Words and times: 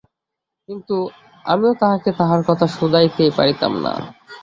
কিন্তু, 0.69 0.97
আমিও 1.45 1.73
তাঁহাকে 1.81 2.09
তাহার 2.19 2.41
কথা 2.49 2.65
শুধাইতে 2.75 3.23
পারিতাম 3.37 3.73
না। 3.83 3.93